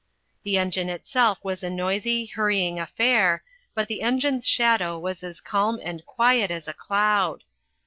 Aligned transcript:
The 0.41 0.57
engine 0.57 0.89
itself 0.89 1.37
was 1.43 1.61
a 1.61 1.69
noisy, 1.69 2.25
hurrying 2.25 2.79
affair, 2.79 3.43
but 3.75 3.87
the 3.87 4.01
engine's 4.01 4.47
shadow 4.47 4.97
was 4.97 5.21
as 5.21 5.39
calm 5.39 5.79
and 5.83 6.03
quiet 6.07 6.49
as 6.49 6.67
a 6.67 6.73
cloud. 6.73 7.43